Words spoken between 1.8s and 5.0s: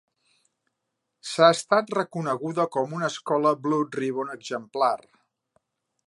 reconeguda com una escola Blue Ribbon exemplar.